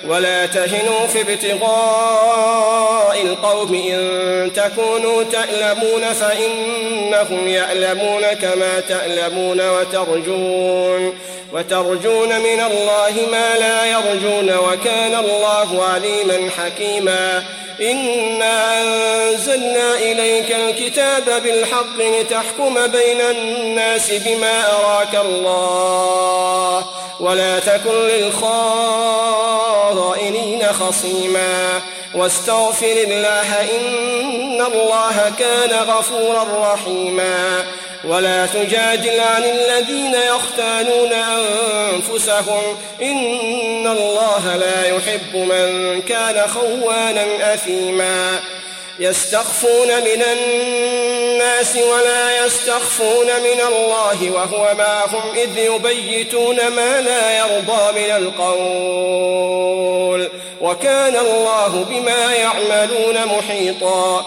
ولا 0.09 0.47
تهنوا 0.47 1.07
في 1.07 1.21
ابتغاء 1.21 3.23
القوم 3.23 3.75
إن 3.75 4.53
تكونوا 4.53 5.23
تألمون 5.23 6.13
فإنهم 6.13 7.49
يألمون 7.49 8.23
كما 8.43 8.81
تألمون 8.81 9.71
وترجون. 9.71 11.19
وترجون 11.53 12.29
من 12.29 12.61
الله 12.61 13.27
ما 13.33 13.55
لا 13.59 13.87
يرجون 13.87 14.57
وكان 14.59 15.15
الله 15.15 15.85
عليما 15.85 16.51
حكيما. 16.51 17.45
إنا 17.81 18.83
أنزلنا 18.83 19.95
إليك 19.95 20.53
الكتاب 20.53 21.43
بالحق 21.43 21.99
لتحكم 21.99 22.87
بين 22.87 23.21
الناس 23.21 24.11
بما 24.13 24.73
أراك 24.73 25.15
الله 25.15 26.87
ولا 27.21 27.59
تكن 27.59 27.95
للخائنين 27.95 29.53
خصيما. 30.67 31.83
واستغفر 32.15 32.97
الله 33.07 33.61
إن 33.61 34.67
الله 34.75 35.33
كان 35.39 35.71
غفورا 35.71 36.73
رحيما. 36.73 37.65
ولا 38.05 38.47
تجادل 38.47 39.21
عن 39.21 39.45
الذين 39.45 40.15
يختانون 40.15 41.13
أنفسهم. 41.13 42.77
إن 43.03 43.87
الله 43.87 44.57
لا 44.57 44.97
يحب 44.97 45.37
من 45.37 46.01
كان 46.03 46.49
خوانا 46.49 47.55
أثيما. 47.55 48.41
يستخفون 49.01 49.89
من 49.89 50.23
الناس 50.23 51.77
ولا 51.77 52.47
يستخفون 52.47 53.27
من 53.27 53.61
الله 53.69 54.31
وهو 54.31 54.75
معهم 54.79 55.37
إذ 55.37 55.59
يبيتون 55.59 56.69
ما 56.69 57.01
لا 57.01 57.39
يرضى 57.39 58.01
من 58.01 58.11
القول. 58.17 59.59
وكان 60.61 61.17
الله 61.17 61.87
بما 61.91 62.35
يعملون 62.35 63.27
محيطا. 63.27 64.27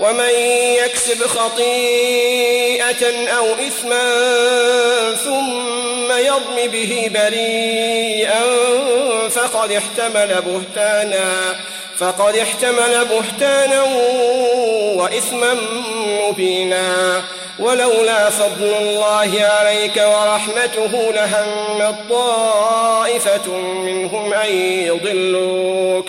ومن 0.00 0.30
يكسب 0.84 1.26
خطيئة 1.26 3.02
أو 3.36 3.46
إثما 3.54 4.04
ثم 5.24 6.12
يرم 6.12 6.70
به 6.72 7.10
بريئا 7.14 8.42
فقد 9.28 9.72
احتمل 9.72 10.42
بهتانا 10.46 11.56
فقد 11.98 12.36
احتمل 12.36 13.04
بهتانا 13.04 13.82
وإثما 14.96 15.56
مبينا. 16.28 17.22
ولولا 17.58 18.30
فضل 18.30 18.64
الله 18.64 19.40
عليك 19.40 19.96
ورحمته 19.96 21.12
لهم 21.12 21.96
طائفة 22.10 23.48
منهم 23.58 24.34
أن 24.34 24.52
يضلوك. 24.60 26.08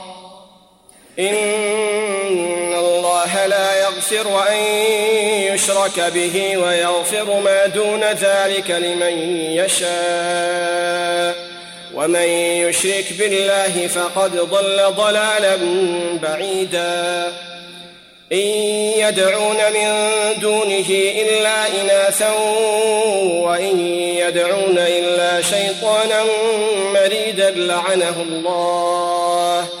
إن 1.19 2.73
الله 2.73 3.45
لا 3.45 3.81
يغفر 3.81 4.49
أن 4.49 4.55
يشرك 5.53 5.99
به 5.99 6.57
ويغفر 6.57 7.39
ما 7.39 7.65
دون 7.65 8.03
ذلك 8.03 8.71
لمن 8.71 9.17
يشاء. 9.51 11.35
ومن 11.95 12.27
يشرك 12.69 13.05
بالله 13.19 13.87
فقد 13.87 14.31
ضل 14.37 14.93
ضلالا 14.95 15.57
بعيدا. 16.21 17.31
إن 18.31 18.47
يدعون 18.97 19.57
من 19.73 19.89
دونه 20.41 20.89
إلا 20.89 21.81
إناثا 21.81 22.33
وإن 23.23 23.79
يدعون 24.17 24.77
إلا 24.77 25.41
شيطانا 25.41 26.23
مريدا 26.93 27.49
لعنه 27.49 28.25
الله. 28.29 29.80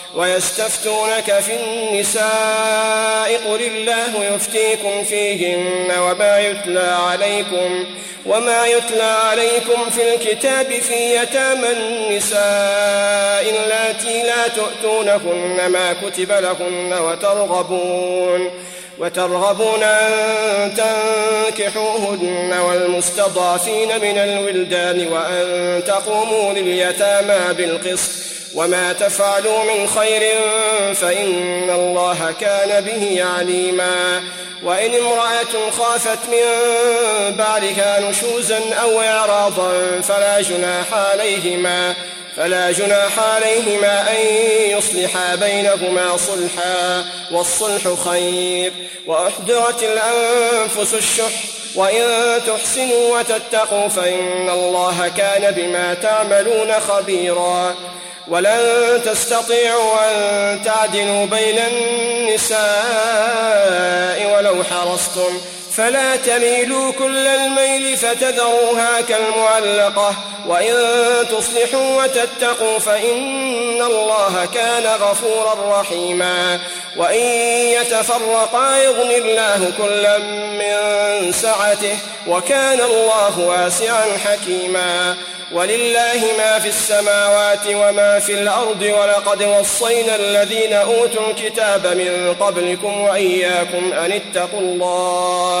ويستفتونك 0.15 1.39
في 1.39 1.55
النساء 1.55 3.41
قل 3.47 3.61
الله 3.61 4.25
يفتيكم 4.35 5.03
فيهن 5.03 5.99
وما 5.99 6.39
يتلى 6.39 6.97
عليكم 7.09 7.85
وما 8.25 8.65
يتلى 8.65 9.03
عليكم 9.03 9.89
في 9.89 10.13
الكتاب 10.13 10.71
في 10.71 11.15
يتامى 11.15 11.67
النساء 11.71 12.41
اللاتي 13.49 14.23
لا 14.23 14.47
تؤتونهن 14.47 15.67
ما 15.67 15.93
كتب 15.93 16.31
لهن 16.31 16.93
وترغبون 16.93 18.49
وترغبون 18.99 19.83
أن 19.83 20.73
تنكحوهن 20.75 22.53
والمستضعفين 22.53 23.87
من 23.87 24.17
الولدان 24.17 25.07
وأن 25.07 25.83
تقوموا 25.87 26.53
لليتامى 26.53 27.53
بالقسط 27.53 28.30
وما 28.55 28.93
تفعلوا 28.93 29.63
من 29.63 29.87
خير 29.87 30.41
فإن 30.93 31.69
الله 31.69 32.33
كان 32.39 32.83
به 32.83 33.23
عليما 33.23 34.23
وإن 34.63 34.95
امرأة 34.95 35.71
خافت 35.77 36.19
من 36.31 36.45
بعدها 37.35 37.99
نشوزا 37.99 38.59
أو 38.81 39.01
إعراضا 39.01 40.01
فلا 40.01 40.41
جناح 40.41 40.93
عليهما 40.93 41.93
فلا 42.37 42.71
جناح 42.71 43.19
عليهما 43.19 44.11
أن 44.11 44.25
يصلحا 44.77 45.35
بينهما 45.35 46.17
صلحا 46.17 47.05
والصلح 47.31 48.09
خير 48.09 48.73
وأحضرت 49.07 49.83
الأنفس 49.83 50.93
الشح 50.93 51.31
وإن 51.75 52.39
تحسنوا 52.47 53.19
وتتقوا 53.19 53.87
فإن 53.87 54.49
الله 54.49 55.11
كان 55.17 55.51
بما 55.51 55.93
تعملون 55.93 56.73
خبيرا 56.79 57.75
ولن 58.27 59.01
تستطيعوا 59.05 59.93
أن 60.11 60.63
تعدلوا 60.63 61.25
بين 61.25 61.59
النساء 61.59 62.61
ولو 64.35 64.63
حرصتم 64.63 65.41
فلا 65.77 66.15
تميلوا 66.15 66.91
كل 66.91 67.27
الميل 67.27 67.97
فتذروها 67.97 69.01
كالمعلقة. 69.01 70.15
وإن 70.47 70.75
تصلحوا 71.27 72.03
وتتقوا 72.03 72.79
فإن 72.79 73.81
الله 73.81 74.47
كان 74.53 74.83
غفورا 74.85 75.81
رحيما. 75.81 76.59
وإن 76.97 77.25
يتفرقا 77.81 78.77
يغني 78.77 79.17
الله 79.17 79.71
كلا 79.77 80.17
من 80.17 81.31
سعته 81.31 81.97
وكان 82.27 82.81
الله 82.81 83.39
واسعا 83.39 84.05
حكيما. 84.25 85.17
ولله 85.51 86.21
ما 86.37 86.59
في 86.59 86.67
السماوات 86.67 87.67
وما 87.67 88.19
في 88.19 88.33
الأرض 88.33 88.81
ولقد 88.81 89.43
وصينا 89.43 90.15
الذين 90.15 90.73
أوتوا 90.73 91.29
الكتاب 91.29 91.87
من 91.87 92.35
قبلكم 92.39 93.01
وإياكم 93.01 93.93
أن 93.93 94.11
اتقوا 94.11 94.59
الله. 94.59 95.60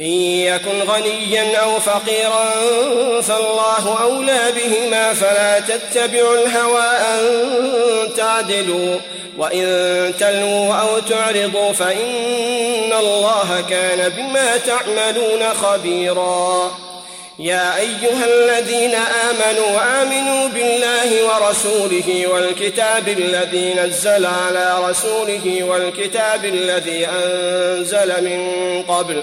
إن 0.00 0.06
يكن 0.22 0.82
غنيا 0.82 1.56
أو 1.56 1.80
فقيرا 1.80 2.50
فالله 3.20 4.02
أولى 4.02 4.40
بهما 4.56 5.14
فلا 5.14 5.60
تتبعوا 5.60 6.34
الهوى 6.34 6.82
أن 6.82 7.22
تعدلوا 8.16 8.96
وإن 9.38 10.14
تلووا 10.20 10.74
أو 10.74 10.98
تعرضوا 10.98 11.72
فإن 11.72 12.92
الله 12.92 13.64
كان 13.70 14.08
بما 14.08 14.56
تعملون 14.56 15.54
خبيرا. 15.54 16.70
يا 17.38 17.76
أيها 17.76 18.24
الذين 18.24 18.94
آمنوا 18.94 20.02
آمنوا 20.02 20.48
بالله 20.48 21.24
ورسوله 21.24 22.26
والكتاب 22.26 23.08
الذي 23.08 23.74
نزل 23.74 24.26
على 24.26 24.78
رسوله 24.88 25.64
والكتاب 25.64 26.44
الذي 26.44 27.06
أنزل 27.06 28.24
من 28.24 28.82
قبل 28.82 29.22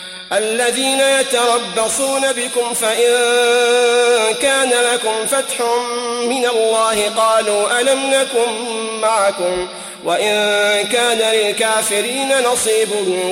الذين 0.33 0.99
يتربصون 0.99 2.21
بكم 2.31 2.73
فإن 2.73 3.13
كان 4.41 4.69
لكم 4.69 5.25
فتح 5.27 5.61
من 6.25 6.45
الله 6.45 7.09
قالوا 7.09 7.81
ألم 7.81 7.99
نكن 8.09 8.51
معكم 9.01 9.67
وإن 10.03 10.31
كان 10.87 11.17
للكافرين 11.17 12.29
نصيب 12.51 12.89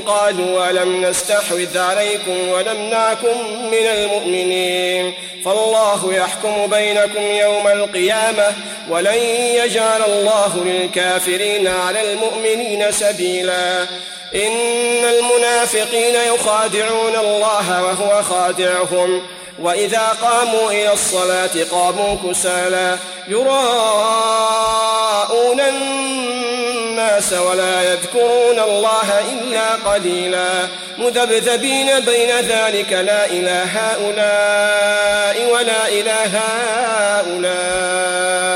قالوا 0.08 0.68
ولم 0.68 1.06
نستحوذ 1.06 1.78
عليكم 1.78 2.50
ونمنعكم 2.50 3.62
من 3.72 3.88
المؤمنين 3.94 5.14
فالله 5.46 6.14
يحكم 6.14 6.68
بينكم 6.68 7.22
يوم 7.22 7.68
القيامة 7.68 8.54
ولن 8.90 9.20
يجعل 9.56 10.02
الله 10.02 10.64
للكافرين 10.66 11.68
على 11.68 12.14
المؤمنين 12.14 12.92
سبيلا 12.92 13.86
إن 14.36 15.06
المنافقين 15.06 16.16
يخادعون 16.16 17.16
الله 17.16 17.84
وهو 17.84 18.24
خادعهم. 18.24 19.22
وإذا 19.60 20.08
قاموا 20.22 20.72
إلى 20.72 20.94
الصلاة 20.94 21.50
قاموا 21.72 22.16
كسالى 22.28 22.98
يراءون 23.28 23.60
الناس 25.60 27.34
ولا 27.34 27.94
يذكرون 27.94 28.60
الله 28.60 29.20
إلا 29.32 29.92
قليلا. 29.92 30.68
مذبذبين 30.98 32.00
بين 32.00 32.30
ذلك 32.30 32.94
لا 32.94 33.26
إله 33.26 33.64
هؤلاء 33.64 35.52
ولا 35.54 35.88
إله 35.88 36.40
هؤلاء. 37.18 38.49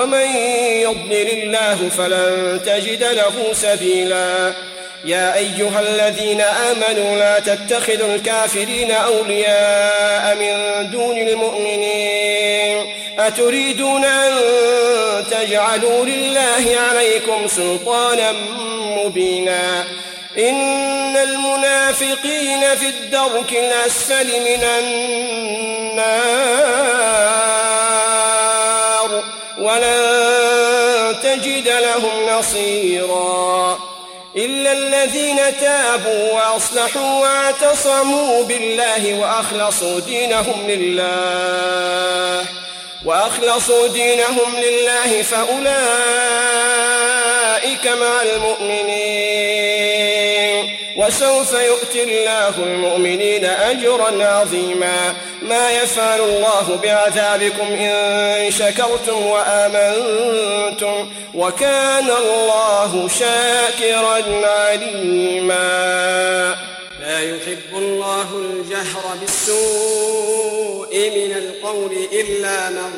ومن 0.00 0.36
يضلل 0.80 1.30
الله 1.30 1.88
فلن 1.96 2.60
تجد 2.66 3.04
له 3.04 3.52
سبيلا. 3.52 4.52
يا 5.04 5.34
أيها 5.36 5.80
الذين 5.80 6.40
آمنوا 6.40 7.16
لا 7.16 7.38
تتخذوا 7.38 8.14
الكافرين 8.14 8.90
أولياء 8.90 10.36
من 10.36 10.90
دون 10.90 11.18
المؤمنين. 11.18 12.94
أتريدون 13.18 14.04
أن 14.04 14.32
تجعلوا 15.30 16.04
لله 16.04 16.78
عليكم 16.90 17.46
سلطانا 17.46 18.32
مبينا. 19.04 19.84
إن 20.38 21.16
المنافقين 21.16 22.60
في 22.80 22.86
الدرك 22.86 23.52
الأسفل 23.52 24.26
من 24.26 24.64
النار. 24.78 26.30
ولن 29.70 31.16
تجد 31.22 31.68
لهم 31.68 32.38
نصيراً 32.38 33.90
إلا 34.36 34.72
الذين 34.72 35.36
تابوا 35.60 36.32
وأصلحوا 36.32 37.20
واعتصموا 37.20 38.44
بالله 38.44 39.18
وأخلصوا 39.18 40.00
دينهم 40.00 40.66
لله 40.66 42.44
وأخلصوا 43.04 43.88
دينهم 43.88 44.56
لله 44.56 45.22
فأولئك 45.22 45.70
مع 47.86 48.22
المؤمنين. 48.22 49.40
وسوف 50.96 51.52
يؤتي 51.52 52.02
الله 52.02 52.48
المؤمنين 52.48 53.44
أجرا 53.44 54.24
عظيما. 54.24 55.14
ما 55.42 55.70
يفعل 55.70 56.20
الله 56.20 56.80
بعذابكم 56.82 57.72
إن 57.72 58.50
شكرتم 58.50 59.26
وآمنتم. 59.26 61.12
وكان 61.34 62.10
الله 62.10 63.08
شاكرا 63.18 64.22
عليما. 64.46 65.60
لا 67.00 67.20
يحب 67.20 67.72
الله 67.72 68.28
الجهر 68.32 69.16
بالسوء. 69.20 70.29
من 71.16 71.32
القول 71.36 71.92
إلا 72.12 72.70
من 72.70 72.90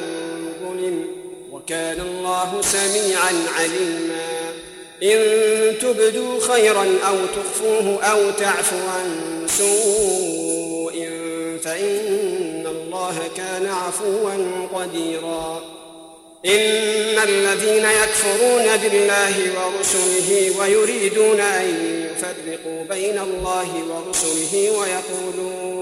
ظلم 0.62 1.06
وكان 1.52 2.00
الله 2.00 2.60
سميعا 2.62 3.32
عليما. 3.58 4.52
إن 5.02 5.18
تبدوا 5.78 6.40
خيرا 6.40 6.86
أو 7.08 7.16
تخفوه 7.36 8.02
أو 8.04 8.30
تعفو 8.30 8.76
عن 8.76 9.08
سوء 9.48 11.08
فإن 11.64 12.66
الله 12.66 13.18
كان 13.36 13.66
عفوا 13.66 14.34
قديرا. 14.74 15.62
إن 16.46 17.18
الذين 17.28 17.84
يكفرون 18.02 18.76
بالله 18.82 19.34
ورسله 19.56 20.60
ويريدون 20.60 21.40
أن 21.40 21.68
يفرقوا 22.10 22.84
بين 22.90 23.18
الله 23.18 23.68
ورسله 23.90 24.70
ويقولون 24.78 25.81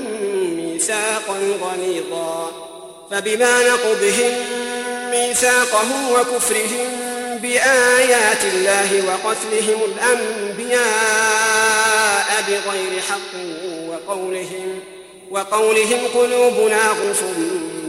ميثاقا 0.81 1.37
غليظا 1.61 2.51
فبما 3.11 3.69
نقضهم 3.69 4.33
ميثاقهم 5.11 6.11
وكفرهم 6.11 6.89
بآيات 7.41 8.43
الله 8.53 9.03
وقتلهم 9.07 9.81
الأنبياء 9.85 10.81
بغير 12.47 13.01
حق 13.09 13.33
وقولهم 13.89 14.79
وقولهم 15.31 15.99
قلوبنا 16.15 16.87
غلف 16.87 17.23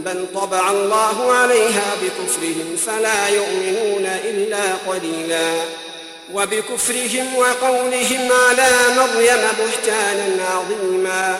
بل 0.05 0.25
طبع 0.35 0.71
الله 0.71 1.31
عليها 1.33 1.95
بكفرهم 2.01 2.75
فلا 2.85 3.27
يؤمنون 3.27 4.05
إلا 4.05 4.63
قليلا 4.87 5.51
وبكفرهم 6.33 7.35
وقولهم 7.35 8.31
على 8.31 8.71
مريم 8.97 9.41
بهتانا 9.59 10.45
عظيما 10.45 11.39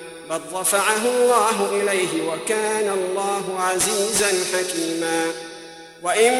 بل 0.31 0.41
رفعه 0.53 1.05
الله 1.05 1.69
إليه 1.71 2.23
وكان 2.23 2.89
الله 2.89 3.59
عزيزا 3.59 4.33
حكيما. 4.53 5.31
وإن 6.03 6.33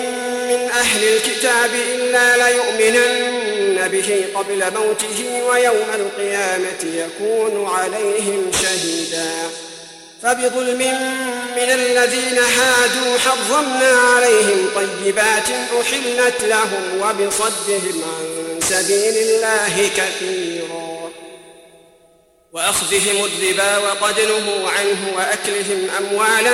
من 0.47 0.69
أهل 0.69 1.03
الكتاب 1.03 1.69
إلا 1.93 2.49
ليؤمنن 2.49 3.87
به 3.87 4.25
قبل 4.35 4.73
موته 4.73 5.43
ويوم 5.49 5.87
القيامة 5.95 6.83
يكون 6.83 7.67
عليهم 7.67 8.51
شهيدا. 8.61 9.31
فبظلم 10.23 10.77
من 11.55 11.69
الذين 11.71 12.37
هادوا 12.37 13.17
حرمنا 13.17 13.99
عليهم 14.15 14.69
طيبات 14.75 15.47
أحلت 15.81 16.41
لهم 16.41 17.01
وبصدهم 17.01 18.03
عن 18.03 18.59
سبيل 18.69 19.17
الله 19.17 19.89
كثيرا. 19.97 20.60
وأخذهم 22.53 23.25
الربا 23.25 23.77
وقد 23.77 24.19
نهوا 24.19 24.69
عنه 24.69 25.13
وأكلهم 25.15 25.87
أموال 25.97 26.47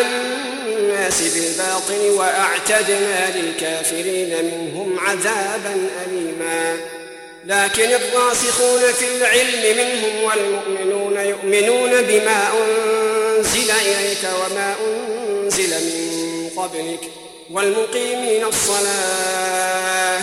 الناس 0.67 1.21
بالباطل 1.21 2.09
وأعتدنا 2.09 3.37
للكافرين 3.37 4.45
منهم 4.45 4.99
عذابا 4.99 5.89
أليما. 6.05 6.77
لكن 7.45 7.89
الراسخون 7.93 8.93
في 8.93 9.05
العلم 9.17 9.77
منهم 9.77 10.23
والمؤمنون 10.23 11.17
يؤمنون 11.17 12.01
بما 12.01 12.49
أنزل 12.53 13.71
إليك 13.71 14.23
وما 14.23 14.75
أنزل 14.87 15.69
من 15.69 16.49
قبلك 16.57 16.99
والمقيمين 17.51 18.43
الصلاة 18.45 20.21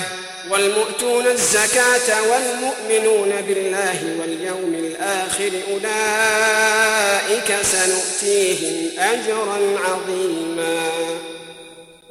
والمؤتون 0.51 1.26
الزكاة 1.26 2.22
والمؤمنون 2.22 3.40
بالله 3.49 4.16
واليوم 4.20 4.74
الآخر 4.74 5.51
أولئك 5.70 7.55
سنؤتيهم 7.62 8.90
أجرا 8.99 9.59
عظيما. 9.84 10.90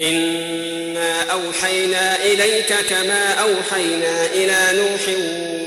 إنا 0.02 1.24
أوحينا 1.32 2.16
إليك 2.16 2.74
كما 2.90 3.34
أوحينا 3.34 4.26
إلى 4.26 4.60
نوح 4.74 5.02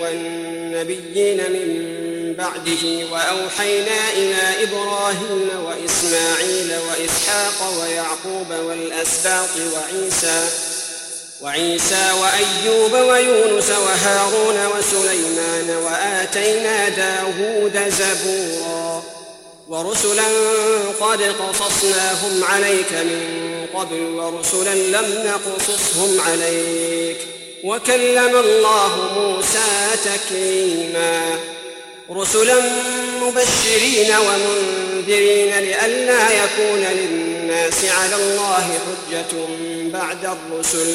والنبيين 0.02 1.36
من 1.36 1.96
بعده 2.38 3.06
وأوحينا 3.12 4.12
إلى 4.16 4.62
إبراهيم 4.62 5.48
وإسماعيل 5.64 6.70
وإسحاق 6.88 7.80
ويعقوب 7.80 8.50
والأسباط 8.50 9.50
وعيسى 9.56 10.48
وعيسى 11.40 12.10
وأيوب 12.20 12.92
ويونس 12.92 13.70
وهارون 13.70 14.66
وسليمان 14.76 15.76
وآتينا 15.84 16.88
داود 16.88 17.90
زبورا 17.90 19.02
ورسلا 19.68 20.26
قد 21.00 21.22
قصصناهم 21.22 22.44
عليك 22.44 22.92
من 22.92 23.66
قبل 23.74 24.00
ورسلا 24.00 24.74
لم 24.74 25.24
نقصصهم 25.26 26.20
عليك 26.20 27.16
وكلم 27.64 28.36
الله 28.36 28.96
موسى 29.16 29.96
تكليما 30.04 31.38
رسلا 32.10 32.62
مبشرين 33.22 34.14
ومنذرين 34.16 35.58
لئلا 35.58 36.44
يكون 36.44 36.80
للناس 36.80 37.84
على 37.84 38.14
الله 38.16 38.62
حجة 38.62 39.36
بعد 39.92 40.24
الرسل 40.24 40.94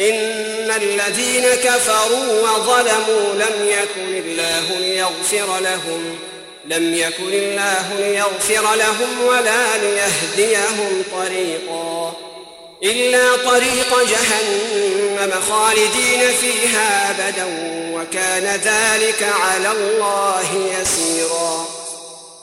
إن 0.00 0.70
الذين 0.70 1.44
كفروا 1.54 2.40
وظلموا 2.40 3.34
لم 3.34 3.68
يكن 3.68 4.16
الله 4.16 4.78
ليغفر 4.80 5.60
لهم 5.60 6.18
لم 6.66 6.94
يكن 6.94 7.32
الله 7.32 7.84
ليغفر 7.98 8.74
لهم 8.74 9.26
ولا 9.26 9.76
ليهديهم 9.76 11.04
طريقا. 11.12 12.16
إلا 12.82 13.36
طريق 13.36 13.98
جهنم 14.02 15.32
خالدين 15.48 16.32
فيها 16.40 17.10
أبدا 17.10 17.46
وكان 17.92 18.44
ذلك 18.44 19.22
على 19.22 19.70
الله 19.72 20.72
يسيرا. 20.80 21.71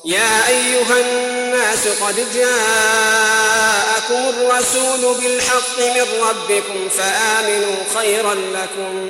يا 0.06 0.47
أيها 0.47 1.00
الناس 1.00 1.88
قد 1.88 2.16
جاءكم 2.34 4.30
الرسول 4.30 5.16
بالحق 5.16 5.80
من 5.80 6.06
ربكم 6.22 6.89
فآمنوا 6.89 7.76
خيرا 7.95 8.34
لكم 8.34 9.10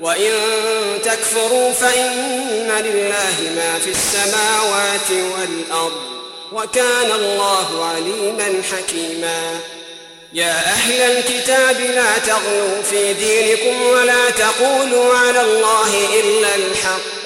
وإن 0.00 0.32
تكفروا 1.04 1.72
فإن 1.72 2.70
لله 2.84 3.52
ما 3.56 3.78
في 3.78 3.90
السماوات 3.90 5.10
والأرض 5.10 6.00
وكان 6.52 7.10
الله 7.10 7.84
عليما 7.84 8.62
حكيما 8.72 9.60
يا 10.32 10.52
أهل 10.52 11.00
الكتاب 11.00 11.80
لا 11.80 12.18
تغلوا 12.18 12.82
في 12.90 13.14
دينكم 13.14 13.82
ولا 13.82 14.30
تقولوا 14.30 15.14
على 15.14 15.40
الله 15.40 16.20
إلا 16.20 16.54
الحق 16.54 17.19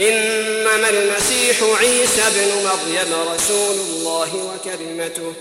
إنما 0.00 0.88
المسيح 0.90 1.62
عيسى 1.80 2.22
بن 2.34 2.64
مريم 2.64 3.34
رسول 3.34 3.74
الله 3.74 4.30
وكلمته 4.34 5.32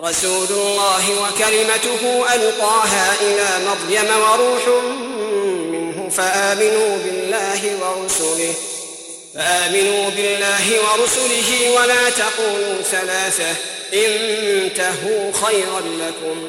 رسول 0.00 0.48
الله 0.50 1.04
وكلمته 1.22 2.34
ألقاها 2.34 3.14
إلى 3.20 3.48
مريم 3.66 4.06
وروح 4.20 4.82
منه 5.72 6.10
فآمنوا 6.10 6.98
بالله 7.04 7.60
ورسله 7.80 8.54
فآمنوا 9.34 10.10
بالله 10.10 10.80
ورسله 10.80 11.70
ولا 11.70 12.10
تقولوا 12.10 12.82
ثلاثة 12.82 13.54
انتهوا 13.94 15.32
خيرا 15.32 15.80
لكم. 15.80 16.48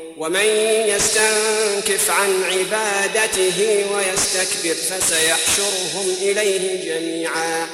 ومن 0.21 0.45
يستنكف 0.87 2.11
عن 2.11 2.43
عبادته 2.43 3.85
ويستكبر 3.93 4.75
فسيحشرهم 4.75 6.15
إليه 6.21 6.95
جميعا. 6.95 7.67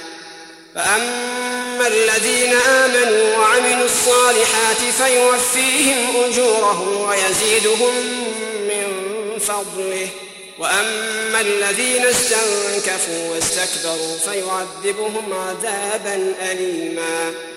فأما 0.76 1.88
الذين 1.88 2.54
آمنوا 2.54 3.38
وعملوا 3.38 3.86
الصالحات 3.86 4.78
فيوفيهم 4.98 6.24
أجورهم 6.24 7.10
ويزيدهم 7.10 7.95
من 8.68 8.93
فضله. 9.39 10.08
وأما 10.60 11.41
الذين 11.41 12.06
استنكفوا 12.06 13.30
واستكبروا 13.32 14.18
فيعذبهم 14.26 15.34
عذابا 15.34 16.36
أليماً. 16.52 17.57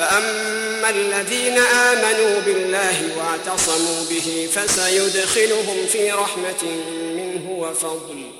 فأما 0.00 0.90
الذين 0.90 1.58
آمنوا 1.58 2.40
بالله 2.40 3.08
واعتصموا 3.16 4.04
به 4.10 4.48
فسيدخلهم 4.54 5.86
في 5.92 6.12
رحمة 6.12 6.62
منه 7.16 7.50
وفضل 7.50 8.30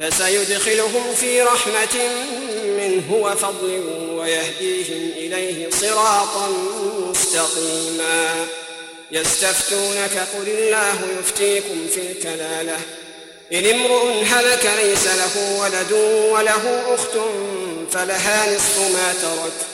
فسيدخلهم 0.00 1.14
في 1.14 1.42
رحمة 1.42 1.96
منه 2.78 3.14
وفضل 3.14 3.82
ويهديهم 4.14 5.10
إليه 5.16 5.70
صراطا 5.70 6.48
مستقيما 7.10 8.46
يستفتونك 9.12 10.28
قل 10.34 10.48
الله 10.48 10.98
يفتيكم 11.18 11.86
في 11.94 12.00
الكلالة 12.00 12.76
إن 13.52 13.66
امرؤ 13.66 14.22
هلك 14.26 14.70
ليس 14.82 15.06
له 15.06 15.60
ولد 15.60 15.92
وله 16.32 16.94
أخت 16.94 17.18
فلها 17.92 18.54
نصف 18.54 18.78
ما 18.78 19.14
ترك 19.22 19.73